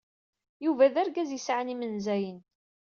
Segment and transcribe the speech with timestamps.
[0.65, 2.39] Yuba d argaz yesɛan imenzayen.